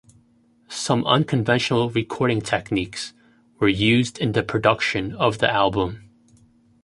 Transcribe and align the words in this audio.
Some 0.67 1.05
unconventional 1.05 1.91
recording 1.91 2.41
techniques 2.41 3.13
were 3.59 3.67
used 3.69 4.17
in 4.17 4.31
the 4.31 4.41
production 4.41 5.13
of 5.13 5.37
the 5.37 5.47
album. 5.47 6.09